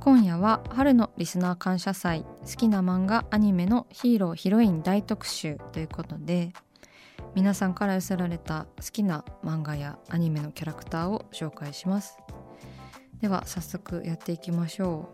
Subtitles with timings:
[0.00, 6.54] 今夜は春のリスナー感謝祭好きな漫画アニメのヒーローヒロイン大特集ということで
[7.34, 12.16] 皆さんから寄せられた好きな漫画やアニメのキャラクターを紹介します。
[13.20, 15.12] では早速やっていきましょ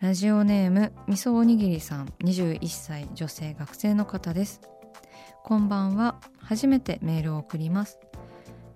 [0.00, 0.04] う。
[0.04, 4.60] ラジオネームみそおにぎりさん21歳女性学生の方です。
[5.44, 6.20] こんばんは。
[6.40, 7.98] 初めてメールを送ります。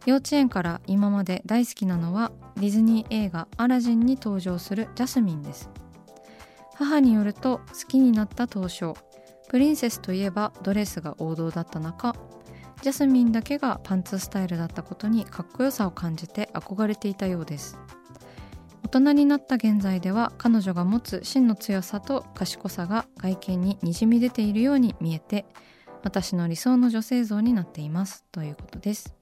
[0.06, 5.70] 幼稚園から今まで大好きなのはディズニー映画「アラジン」に登場するジャスミンです。
[6.74, 8.94] 母によると好きになった当初
[9.48, 12.14] プリンセスといえばドレスが王道だった中
[12.80, 17.78] ジャスミンだけがパンツスタイルだったことにかっこよさを感じて憧れていたようです。
[18.82, 25.46] 大人になった現在では彼女が持つ真の強さと賢さが外見ににじみ出ているように見えて
[26.02, 28.24] 私の理想の女性像になっています。
[28.32, 29.21] ということです。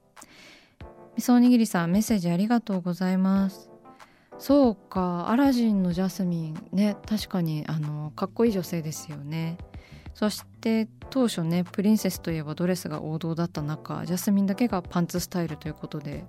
[1.15, 3.69] みそおにぎりさんメッセージありがとうございます。
[4.37, 9.57] そうかアラジンのジャスミンね確かにあのかっこいい女性ですよね。
[10.13, 16.25] そして当初ねプリンセスといえばドレスが王道だった中ジャスミンだけがパンツスタイルということで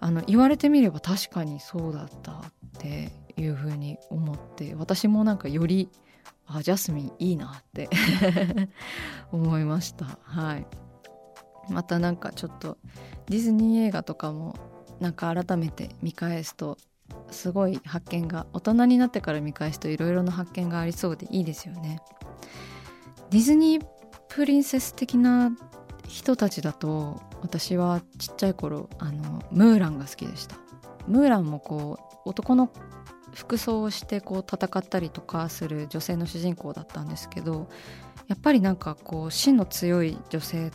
[0.00, 2.42] あの言われてみれば確かにそうだったっ
[2.78, 5.90] ていうふうに思って私もなんかより
[6.46, 7.88] あジャスミンいいなって
[9.30, 10.18] 思いました。
[10.22, 10.66] はい。
[11.68, 12.78] またなんかちょっと
[13.26, 14.56] ディズニー映画とかも
[15.00, 16.78] なんか改めて見返すと
[17.30, 22.00] すごい発見が大人になってから見返すといろいろな発見がありそうでいいですよね。
[23.30, 23.86] ディズニー
[24.28, 25.50] プリンセス的な
[26.06, 30.56] 人たちだと私はちっちゃい頃あのムーランが好きでした。
[31.06, 32.70] ムーランもこう男の
[33.34, 37.68] 服装をしてこう戦ったりとかする女性の主人公だったんですけど
[38.28, 40.70] やっぱりなんかこう芯の強い女性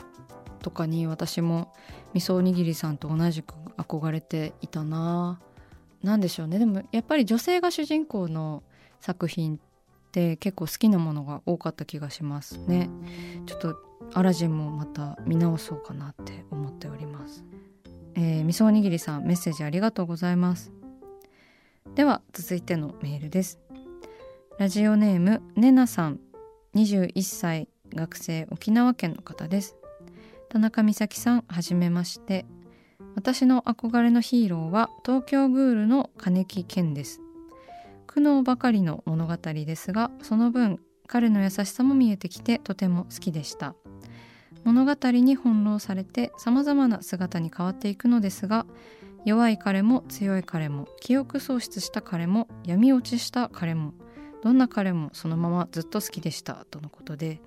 [0.68, 1.74] とかに私も
[2.14, 5.40] 味噌おにぎりさんと同じく憧れていたな。
[6.04, 6.60] 何でしょうね。
[6.60, 8.64] でもやっぱり女性が主人公の
[9.00, 9.60] 作品っ
[10.12, 12.90] て結構好きなものが多かった気がしますね。
[13.46, 13.78] ちょっと
[14.14, 17.46] アラジンもまた見直そうかなって思っております。
[18.16, 20.74] えー、味噌おにぎりさんメッセージありがとうございます。
[21.96, 23.62] では続いてのメールです。
[24.60, 26.20] ラジオネームねなさん。
[26.76, 29.77] 21歳学生沖縄県の方です。
[30.50, 32.46] 田中美咲さんはじめまして。
[33.16, 37.22] 私の憧れのヒーローは東京グールの金木健です。
[38.06, 43.76] 苦悩ばかりの物語ですがその分彼の優しさも見えてきてとても好きでした。
[44.64, 48.66] 物語に翻弄されて様々な姿に変わっていくのですが
[49.26, 53.94] 弱い彼も強い彼も記憶喪失した彼も闇落ちした彼も
[54.44, 57.42] どんな彼もそのままずっと好きでしたとのことで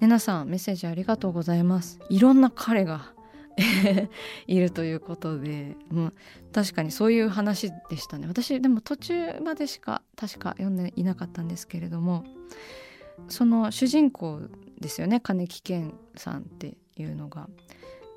[0.00, 2.00] ねなさんメッセージありがとうございます。
[2.08, 3.12] いろんな彼が
[4.46, 6.12] いるということで、う、
[6.52, 8.26] 確かにそういう話でしたね。
[8.26, 12.24] 私でも途中までしか確か読んでいなかったんですけれども
[13.28, 14.40] その主人公
[14.80, 15.20] ですよね。
[15.20, 17.48] 金木健さんっていうのが。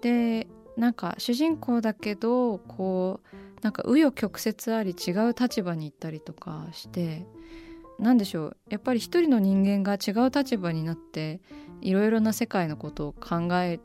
[0.02, 0.48] で
[0.78, 7.26] なんか主人公だけどこうなんか紆余曲折あり違う立場に行ったりとかして
[8.00, 8.58] 何でしょう。
[8.70, 11.42] やっぱり一人の人間が違う立場になって
[11.84, 13.80] いろいろな世界のことを考え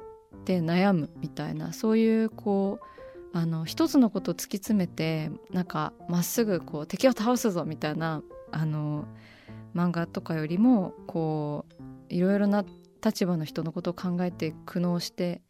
[0.45, 8.23] て悩むみたいなそういうこうあの一つのことを突き詰めてなんかまっすぐこう敵を倒すぞみたいな
[8.53, 9.05] あの
[9.75, 12.65] 漫画とかよりもこういろいろな
[13.05, 15.43] 立場の人のことを考えて苦悩して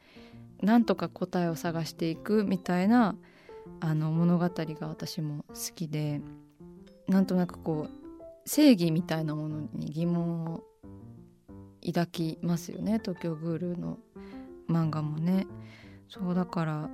[0.63, 3.15] なんとか答えを探していくみたいな
[3.81, 6.21] あの物語が私も好きで
[7.07, 10.63] なんとなくこう正義みたいなものに疑問を
[11.87, 13.99] 抱きますよね東京グールの
[14.69, 15.47] 漫画もね。
[16.09, 16.91] そうだから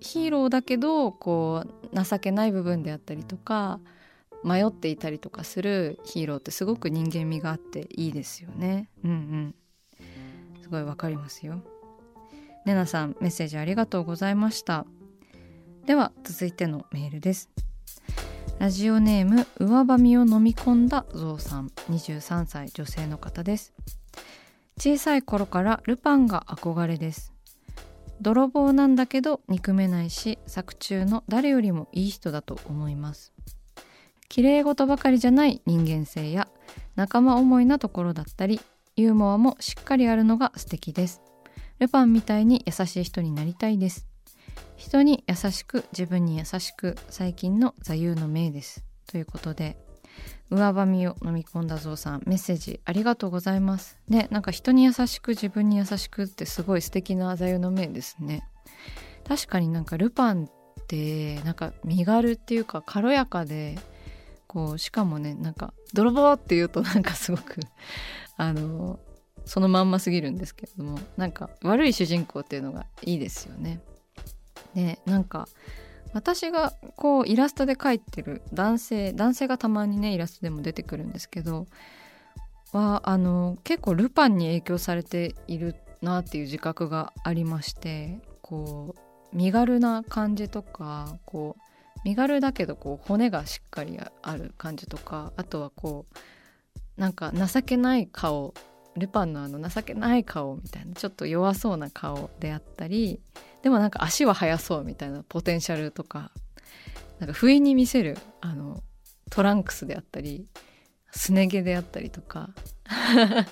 [0.00, 3.80] ヒーローだけどこう情けない部分であったりとか
[4.44, 8.90] 迷っていたりとかするヒーローってすごく人間味があっていいですよね。
[9.04, 9.54] うんうん
[10.62, 11.62] すごいわかりますよ。
[12.66, 14.86] ねなさんメッセージありがとうございました。
[15.86, 17.50] では続いてのメールです。
[18.58, 23.72] ラジオネーム上ばみを飲み込んだゾウさん23歳女性の方です
[24.80, 27.32] 小さい頃からルパンが憧れです。
[28.20, 33.32] 泥棒なんだけど憎めないし作中の誰よりもいい人だと思います。
[34.28, 36.46] 綺麗事ばかりじゃない人間性や
[36.94, 38.60] 仲間思いなところだったり
[38.94, 41.22] ユーモアもしっかりあるのが素敵です。
[41.80, 44.06] ルパンみたいに優しい人になりたいです。
[44.76, 48.84] 人に優しく自分に優しく最近の座右の銘です。
[49.08, 49.76] ということで
[50.50, 58.48] 上ばみを飲み込んだぞうさんメッセージありがとうございますねなんか人に優しく自分に優しくってすごい素敵な座右の銘ですね
[59.26, 63.78] 確かになんかルパンってなんか身軽っていうか軽やかで
[64.46, 67.60] こうしかもねなんか泥棒っていうとなんかすごく
[68.38, 68.98] あの
[69.44, 73.80] そのまんますぎるんですけれどもなんか悪い主人公っていうのがいいですよね。
[74.74, 75.48] でなんか
[76.12, 81.66] 私がこうイラストで描いてる男性男性がたまにねイラストでも出てくるんですけど
[82.72, 96.06] はあの結構ルパンに影響されているなっていう自覚がありましてこう身軽な感じとかこう身軽だけどこう骨がしっかりある感じとかあとはこ
[96.96, 98.54] うなんか情けない顔
[98.96, 103.20] ルパンのあの情けない顔みたいなちょっと弱そうな顔であったり
[103.62, 106.30] でもなんか足は速そうみたいなポテンシャルとか
[107.18, 108.82] なんか不意に見せるあの
[109.30, 110.48] トランクスであったり
[111.10, 112.50] すね毛であったりとか。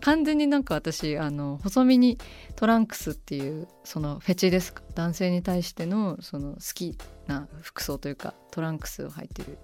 [0.00, 2.18] 完全になんか私あの細身に
[2.54, 4.82] トランクスっていうそのフェチですか？
[4.94, 9.58] 男性に対してのその好きな服装というかトランクスを履いてる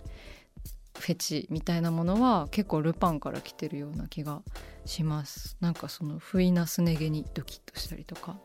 [0.99, 4.43] フェチみたいなものは結構ルパンから来てるような気が
[4.87, 5.59] します。
[5.61, 8.39] なんかその不意なすね毛にドキッとしたりとか。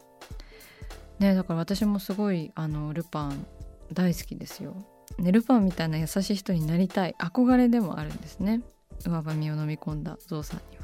[1.19, 3.45] ねだから私もすごいあのルパン
[3.91, 4.75] 大好きですよ、
[5.19, 7.15] ね、ルパンみたいな優しい人になりたい。
[7.19, 8.61] 憧れでもあるんですね。
[9.05, 10.83] 上ばみを飲み込んだゾウさんには。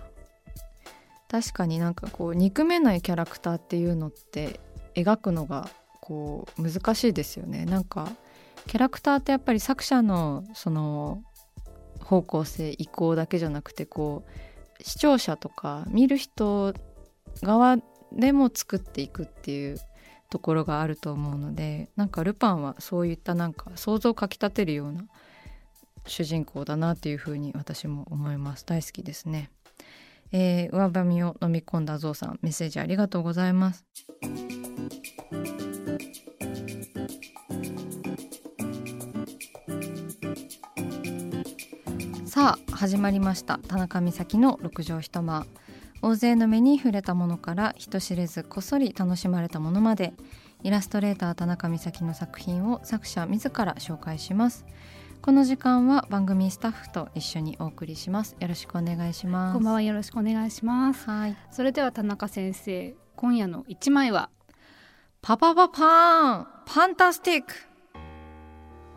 [1.30, 4.60] 確かになんかこう憎めないキャラクターっていうのって
[4.96, 5.70] 描くのが
[6.02, 7.66] こう難しいですよね。
[7.66, 8.10] なんか
[8.68, 11.24] キャラクターってやっぱり作者のその
[12.04, 14.24] 方向性意向だけじゃなくてこ
[14.80, 16.74] う視聴者とか見る人
[17.44, 17.78] 側
[18.12, 19.78] でも作っていくっていう
[20.30, 25.06] ところがあると思うのでなんかルパンはそういったなんか想像をかきたてるような
[26.06, 28.66] 主人公だなっていうふうに私も思います。
[28.66, 29.50] 大好きですね、
[30.32, 33.86] えー、上ばみを飲み込んだゾウさんメッセージありがとうございます。
[42.26, 43.60] さあ始まりました。
[43.68, 45.46] 田中美咲の六畳一間。
[46.02, 50.14] 大勢の目に触れたものから人知れずこっそり楽しまれたものまで。
[50.62, 54.66] イラストレーター田中美咲の作品を作者自ら紹介します。
[55.22, 58.36] この時間は番組スタッフと一緒にお送りします。
[58.40, 59.54] よろしくお願いします。
[59.54, 59.82] こんばんは。
[59.82, 61.10] よろしくお願いします。
[61.10, 61.38] はい。
[61.52, 64.30] それでは田中先生今夜の一枚は？
[65.22, 66.48] パパパパーン。
[66.66, 67.54] パンタスティック。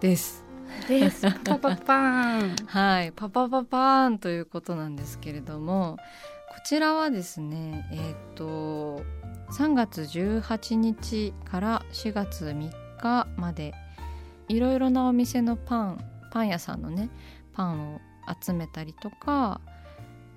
[0.00, 0.44] です。
[0.88, 1.30] です。
[1.44, 2.56] パパパーン。
[2.66, 3.12] はい。
[3.12, 5.96] パパパパーンということなんですけれども
[6.52, 9.02] こちらはですねえっ、と
[9.52, 13.72] 3月18日から4月3日まで
[14.48, 17.08] いろいろなお店のパンパン屋さんのね
[17.54, 18.00] パンを
[18.38, 19.62] 集めたりとか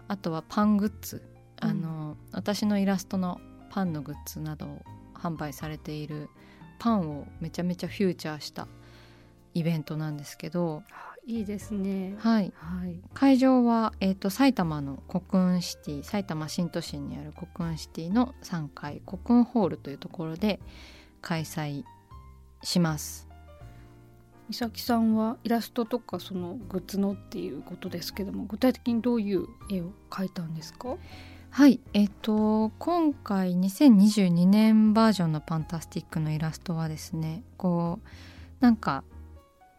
[0.07, 1.22] あとはパングッズ
[1.60, 4.81] あの、私のイラストのパンのグッズなどを
[5.13, 6.29] 販売されている
[6.79, 8.67] パンをめちゃめちゃフューチャーした
[9.53, 10.84] イベントなんですけど
[11.27, 12.15] いいですね。
[12.20, 12.53] はい。
[12.55, 20.60] はい、会場はえっ、ー、と埼玉の国運シティ、埼玉新都心にある国運シティの3階国運ホールというところで
[21.22, 21.84] 開催
[22.62, 23.27] します。
[24.50, 30.98] 美咲さんはイラストとかそのグッズのっていうことですけども具体的にどういう絵を描いたんですか？
[31.50, 38.08] はいえっ、ー、と今回2022年バージョンの「パンタスティック」のイラストはですねこう
[38.60, 39.03] なんか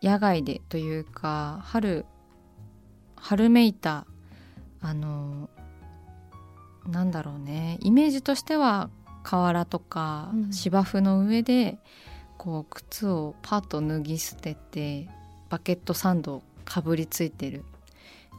[0.03, 2.05] 野外でというか春
[3.17, 4.07] 春めいた
[4.81, 5.49] あの
[6.87, 8.91] なんだろうねイメージとしては
[9.23, 11.79] 河原とかうん芝生の上で、
[12.39, 15.09] こう靴をパッと脱ぎ捨てて
[15.49, 17.65] バケットサンドかぶりついてる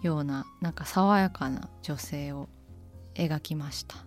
[0.01, 2.47] ようななんか爽やかな女性を
[3.15, 4.06] 描きました。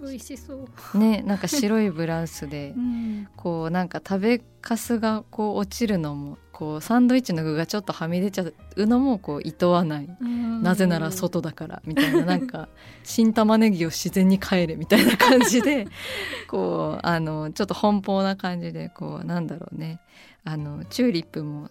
[0.00, 8.44] 美味しそう、ねなんか白いブラウスで うん、こうなんか食べかすがこう落ちるのもこうサンドイッチの具がちょっとはみ出ちゃ
[8.76, 10.08] うのもこう厭わない。
[10.20, 12.24] なぜなら外だからみたいな。
[12.24, 12.68] なんか
[13.04, 15.86] 新玉ねぎを自然に帰れみたいな感じで
[16.50, 20.00] こうあのちょっと奔放な感じでこうなんだろうね。
[20.44, 21.70] あのチューリップも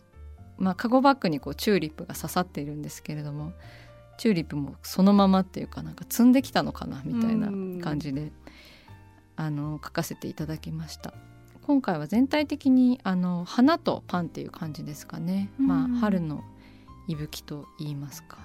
[0.58, 3.52] まあカゴバッグにこうチューリップが刺さっているんですけれども
[4.18, 7.48] チューリップもそのままっていうかなんか積んできたのかなみたいな
[7.84, 8.32] 感じで
[9.36, 11.14] あの書かせていただきました。
[11.64, 16.44] 今回は全体的にあの花とパンっていう感じですかね、まあうん春の
[17.08, 18.38] 息吹と言いますか。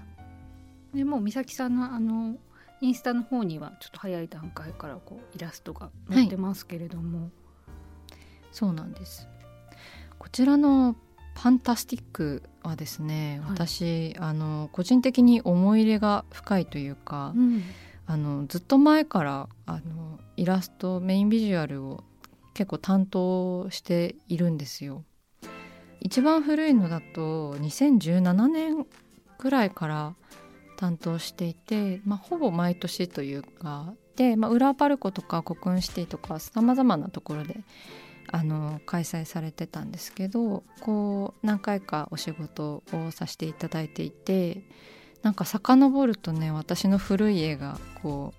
[0.93, 2.37] でもう美咲さんのあの
[2.81, 7.31] インスタの方にはちょっと早い段階からこうイラストが載ってますけれども、
[8.51, 9.29] そうなんです。
[10.19, 10.97] こちらの
[11.35, 17.63] ファンタスティックはですね、はい私あの個人的に思い入れが深いというか、うん
[18.05, 22.05] あのずっと前からあのイラストメインビジュアルを
[22.53, 25.05] 結構担当しているんですよ。
[26.01, 28.87] 一番古いのだと2017年
[29.39, 30.15] ぐらいから
[30.77, 37.61] 担当していて、まあ、ほぼ毎年というかで、まあ、裏パルコとかコクーンシティとかさまざまなところで
[38.33, 44.63] あの開催されてたんですけどこう何回かお仕事をさせていただいていて
[45.23, 48.33] なんか遡るとね私の古い絵がこ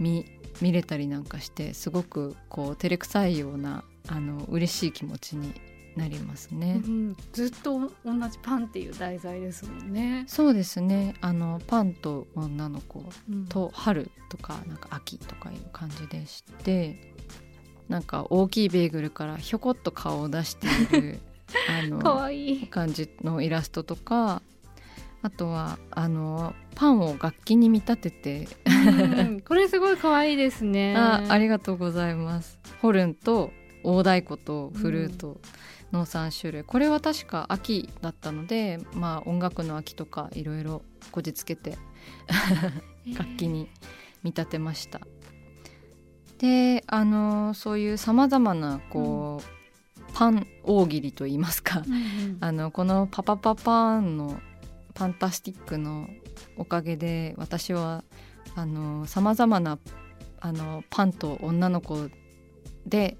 [0.00, 0.24] う見
[0.60, 5.54] 見れたりなんかしてすごくこう照れくさいようなあの嬉しい気持ちに
[5.96, 6.80] なりますね。
[6.84, 10.24] うんずっと同じパンっていう題材ですもんね。
[10.26, 17.14] そうですねあのパンと女の子うんと春とかなんか秋とかいう感じでして
[17.88, 21.20] なんか大きいベーグルからひょこっと顔を出している
[21.68, 22.66] あのかわいい。
[22.66, 24.42] 感じのイラストとか
[25.22, 30.94] あとはあのパンを楽器に見立ててうん これすごい可愛いですね。
[30.96, 35.40] あありがとうございますホルンと大太鼓とフルート
[35.92, 41.78] の3種類、これは確か秋だったのでまあ音楽の秋とかいろいろこじつけて
[43.16, 43.68] 楽器に
[44.22, 45.00] 見立てました。
[46.44, 52.36] であのそういうさまざまなこう、パン大喜利といいますか、うんうん。
[52.44, 54.28] あのこの「パパパパーン」の
[54.94, 56.06] 「ファンタスティック」の
[56.58, 58.04] おかげで私は
[59.06, 59.78] さまざまな
[60.40, 62.10] あのパンと女の子
[62.84, 63.16] で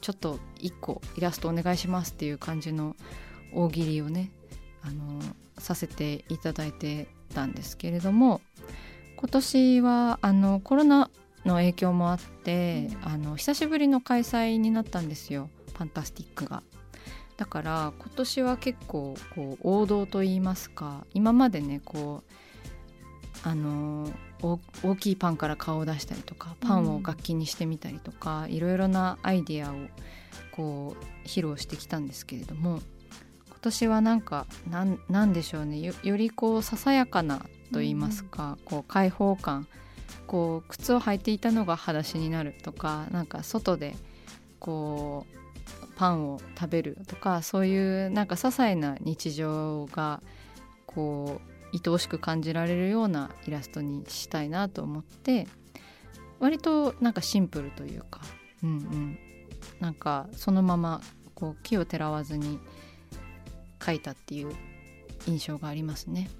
[0.00, 2.96] ちょっと1個イラストお願いしますっていう感じの
[3.54, 4.30] 大喜利をね
[4.80, 5.20] あの
[5.58, 8.40] させていただいてたんですけれども
[9.16, 11.10] 今年はあのコロナ
[11.44, 15.50] の影響もあって、あの久しぶりの開催になったんですよ。
[15.74, 16.62] ファンタスティックが。
[17.36, 22.32] だから今年は結構こう王道といいますか今までねこう
[23.42, 24.08] あの
[24.42, 29.88] 大大きいパンから顔を出したりとかパンを楽器にしてみたりとか、いろいろなアイディアを
[30.52, 32.80] こう披露してきたんですけれども
[33.48, 35.80] 今年はなんかなんなんでしょうね。
[35.80, 37.38] よよりこうささやかな
[37.72, 39.66] と言いますか、こう開放感
[40.32, 43.94] こう靴を履いていたのが裸足になるとかなんか外で
[44.58, 50.22] こうパンを食べるとかそういうなんか些細な日常が
[50.86, 55.46] こう愛おしく感じられるようなイラストにしたいなと思って
[56.40, 58.22] 割となんかシンプルというか
[58.62, 59.18] うんうん
[59.80, 61.02] なんかそのまま
[61.34, 62.58] こう木をてらわずに
[63.78, 64.54] 描いたっていう
[65.26, 66.30] 印象がありますね。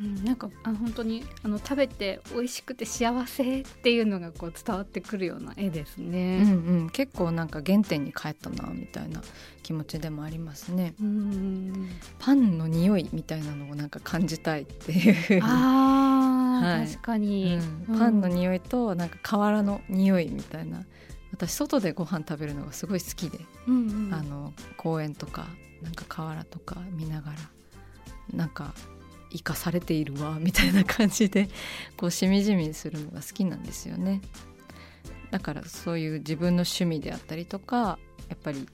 [0.00, 6.38] うんなんかあの本当にあの食べて美味しくて幸せっていうのがこう伝わってくるような絵ですうんね。
[6.42, 9.20] うん、結構なんか原点に帰ったなみたいな
[9.62, 10.94] 気持ちでもありますね。
[11.00, 11.88] うん
[12.18, 15.40] パンの匂いみたいなのをなんか感じたいっていう。
[15.42, 16.86] あー、はい。
[16.86, 17.98] 確かに、うん。
[17.98, 20.84] パンの匂いとなんか瓦の匂いみたいな。
[21.32, 24.14] 私外でご飯食べるのがすごい好きで、うんうん。
[24.14, 25.46] あの公園とか
[25.82, 27.36] なんか瓦とか見ながら
[28.32, 28.74] なんか
[29.30, 31.48] 生かされているわみたいな感じで
[31.96, 34.20] こうしみじみするのが好きなんですよね
[35.30, 38.66] だからそういう自分の趣味であったりとかやっぱり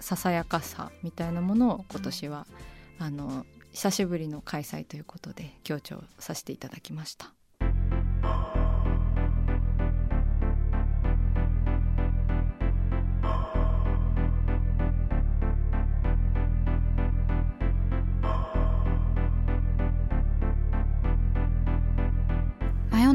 [0.00, 2.46] ささやかさみたいなものを今年は、
[2.98, 7.35] あの久しぶりの開催ということで強調させていただきました。